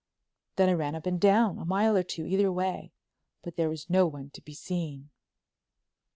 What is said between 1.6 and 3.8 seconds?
mile or two either way—but there